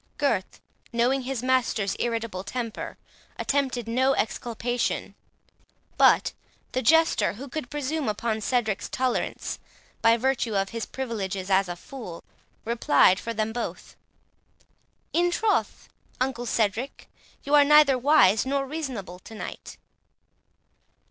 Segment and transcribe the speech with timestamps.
[0.17, 0.59] Gurth,
[0.91, 2.97] knowing his master's irritable temper,
[3.37, 5.13] attempted no exculpation;
[5.95, 6.33] but
[6.71, 9.59] the Jester, who could presume upon Cedric's tolerance,
[10.01, 12.23] by virtue of his privileges as a fool,
[12.65, 13.95] replied for them both;
[15.13, 15.87] "In troth,
[16.19, 17.07] uncle Cedric,
[17.43, 19.77] you are neither wise nor reasonable to night."